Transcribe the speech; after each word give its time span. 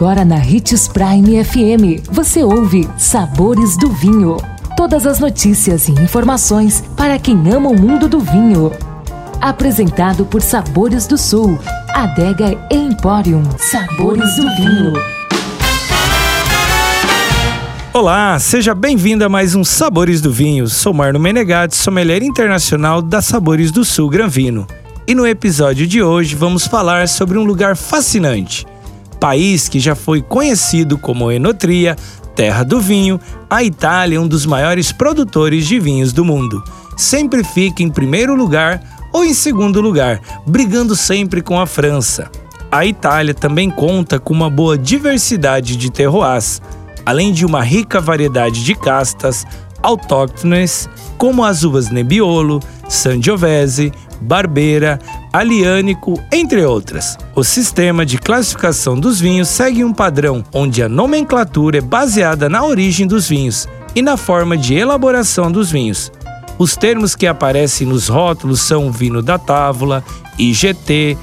Agora 0.00 0.24
na 0.24 0.36
Ritz 0.36 0.88
Prime 0.88 1.44
FM, 1.44 2.08
você 2.10 2.42
ouve 2.42 2.88
Sabores 2.96 3.76
do 3.76 3.90
Vinho. 3.90 4.38
Todas 4.74 5.06
as 5.06 5.20
notícias 5.20 5.88
e 5.88 5.92
informações 5.92 6.82
para 6.96 7.18
quem 7.18 7.36
ama 7.52 7.68
o 7.68 7.78
mundo 7.78 8.08
do 8.08 8.18
vinho. 8.18 8.72
Apresentado 9.42 10.24
por 10.24 10.40
Sabores 10.40 11.06
do 11.06 11.18
Sul, 11.18 11.58
Adega 11.90 12.58
Emporium. 12.70 13.42
Sabores 13.58 14.36
do 14.36 14.56
Vinho. 14.56 14.94
Olá, 17.92 18.38
seja 18.38 18.74
bem-vindo 18.74 19.22
a 19.22 19.28
mais 19.28 19.54
um 19.54 19.62
Sabores 19.62 20.22
do 20.22 20.32
Vinho. 20.32 20.66
Sou 20.66 20.94
Marno 20.94 21.20
Menegatti, 21.20 21.76
sommelier 21.76 22.22
internacional 22.22 23.02
da 23.02 23.20
Sabores 23.20 23.70
do 23.70 23.84
Sul 23.84 24.08
Granvino. 24.08 24.66
E 25.06 25.14
no 25.14 25.26
episódio 25.26 25.86
de 25.86 26.02
hoje 26.02 26.34
vamos 26.34 26.66
falar 26.66 27.06
sobre 27.06 27.36
um 27.36 27.44
lugar 27.44 27.76
fascinante. 27.76 28.66
País 29.20 29.68
que 29.68 29.78
já 29.78 29.94
foi 29.94 30.22
conhecido 30.22 30.98
como 30.98 31.30
Enotria, 31.30 31.94
terra 32.34 32.64
do 32.64 32.80
vinho, 32.80 33.20
a 33.48 33.62
Itália 33.62 34.16
é 34.16 34.20
um 34.20 34.26
dos 34.26 34.46
maiores 34.46 34.90
produtores 34.90 35.66
de 35.66 35.78
vinhos 35.78 36.12
do 36.12 36.24
mundo. 36.24 36.64
Sempre 36.96 37.44
fica 37.44 37.82
em 37.82 37.90
primeiro 37.90 38.34
lugar 38.34 38.82
ou 39.12 39.24
em 39.24 39.34
segundo 39.34 39.80
lugar, 39.80 40.20
brigando 40.46 40.96
sempre 40.96 41.42
com 41.42 41.60
a 41.60 41.66
França. 41.66 42.30
A 42.72 42.86
Itália 42.86 43.34
também 43.34 43.68
conta 43.68 44.18
com 44.18 44.32
uma 44.32 44.48
boa 44.48 44.78
diversidade 44.78 45.76
de 45.76 45.90
terroirs 45.90 46.60
além 47.04 47.32
de 47.32 47.44
uma 47.44 47.62
rica 47.62 48.00
variedade 48.00 48.64
de 48.64 48.74
castas 48.74 49.46
autóctones, 49.82 50.88
como 51.16 51.44
as 51.44 51.64
uvas 51.64 51.90
Nebbiolo, 51.90 52.60
Sangiovese, 52.88 53.92
Barbera, 54.20 54.98
Aliânico, 55.32 56.20
entre 56.32 56.64
outras. 56.64 57.16
O 57.34 57.42
sistema 57.42 58.04
de 58.04 58.18
classificação 58.18 58.98
dos 58.98 59.20
vinhos 59.20 59.48
segue 59.48 59.84
um 59.84 59.92
padrão 59.92 60.44
onde 60.52 60.82
a 60.82 60.88
nomenclatura 60.88 61.78
é 61.78 61.80
baseada 61.80 62.48
na 62.48 62.64
origem 62.64 63.06
dos 63.06 63.28
vinhos 63.28 63.68
e 63.94 64.02
na 64.02 64.16
forma 64.16 64.56
de 64.56 64.74
elaboração 64.74 65.50
dos 65.50 65.70
vinhos. 65.70 66.12
Os 66.58 66.76
termos 66.76 67.14
que 67.14 67.26
aparecem 67.26 67.86
nos 67.86 68.08
rótulos 68.08 68.60
são 68.60 68.92
vinho 68.92 69.22
da 69.22 69.38
távola, 69.38 70.04
IGT, 70.38 71.16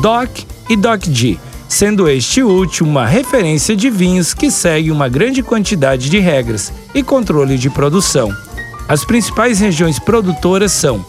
DOC 0.00 0.46
e 0.70 0.76
DOC-G 0.76 1.38
sendo 1.74 2.08
este 2.08 2.40
último 2.40 2.88
uma 2.90 3.04
referência 3.04 3.74
de 3.74 3.90
vinhos 3.90 4.32
que 4.32 4.48
segue 4.48 4.92
uma 4.92 5.08
grande 5.08 5.42
quantidade 5.42 6.08
de 6.08 6.20
regras 6.20 6.72
e 6.94 7.02
controle 7.02 7.58
de 7.58 7.68
produção. 7.68 8.32
As 8.86 9.04
principais 9.04 9.58
regiões 9.58 9.98
produtoras 9.98 10.70
são 10.70 11.04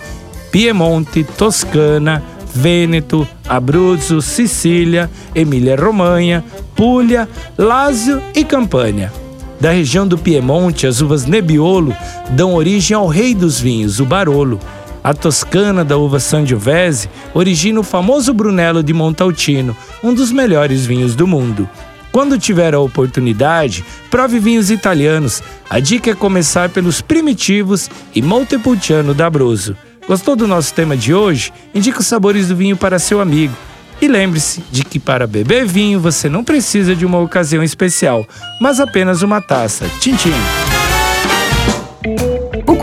Piemonte, 0.56 1.22
Toscana, 1.22 2.24
Vêneto, 2.54 3.28
Abruzzo, 3.46 4.22
Sicília, 4.22 5.12
Emília-Romanha, 5.36 6.46
Puglia, 6.74 7.28
Lazio 7.58 8.24
e 8.34 8.42
Campânia. 8.46 9.12
Da 9.60 9.72
região 9.72 10.08
do 10.08 10.18
Piemonte, 10.18 10.88
as 10.88 11.02
uvas 11.02 11.26
Nebbiolo 11.26 11.94
dão 12.30 12.54
origem 12.54 12.96
ao 12.96 13.06
rei 13.06 13.36
dos 13.36 13.60
vinhos, 13.60 14.00
o 14.00 14.06
Barolo, 14.06 14.58
a 15.04 15.14
toscana 15.14 15.84
da 15.84 15.98
uva 15.98 16.22
Sangiovese 16.22 17.10
origina 17.34 17.82
o 17.82 17.84
famoso 17.84 18.34
Brunello 18.34 18.82
di 18.82 18.94
Montalcino, 18.94 19.76
um 20.02 20.14
dos 20.14 20.32
melhores 20.32 20.86
vinhos 20.86 21.16
do 21.16 21.28
mundo. 21.28 21.70
Quando 22.14 22.40
tiver 22.40 22.74
a 22.74 22.80
oportunidade, 22.80 23.84
prove 24.10 24.40
vinhos 24.40 24.72
italianos. 24.72 25.44
A 25.70 25.82
dica 25.82 26.12
é 26.12 26.16
começar 26.16 26.70
pelos 26.70 27.02
primitivos 27.02 27.90
e 28.16 28.22
Montepulciano 28.22 29.14
da. 29.14 29.76
Gostou 30.08 30.36
do 30.36 30.48
nosso 30.48 30.74
tema 30.74 30.96
de 30.96 31.14
hoje? 31.14 31.52
Indique 31.74 32.00
os 32.00 32.08
sabores 32.08 32.48
do 32.48 32.56
vinho 32.56 32.78
para 32.78 33.00
seu 33.00 33.20
amigo. 33.20 33.56
E 34.02 34.08
lembre-se 34.08 34.62
de 34.72 34.84
que 34.84 35.00
para 35.00 35.26
beber 35.26 35.66
vinho 35.66 36.00
você 36.00 36.30
não 36.30 36.44
precisa 36.44 36.96
de 36.96 37.06
uma 37.06 37.20
ocasião 37.20 37.64
especial, 37.64 38.28
mas 38.60 38.80
apenas 38.80 39.22
uma 39.22 39.42
taça. 39.42 39.90
Tchim, 40.00 40.16
tchim. 40.16 40.65